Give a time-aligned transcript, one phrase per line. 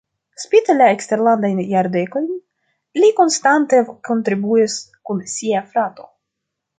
[0.43, 2.25] Spite la eksterlandajn jardekojn
[3.03, 4.79] li konstante kontribuis
[5.11, 6.09] kun sia frato.